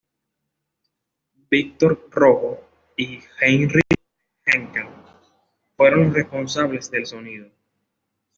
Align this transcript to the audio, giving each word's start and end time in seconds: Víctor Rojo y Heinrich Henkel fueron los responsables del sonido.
Víctor 1.51 2.07
Rojo 2.09 2.59
y 2.97 3.19
Heinrich 3.39 3.99
Henkel 4.47 4.87
fueron 5.77 6.05
los 6.05 6.13
responsables 6.15 6.89
del 6.89 7.05
sonido. 7.05 7.51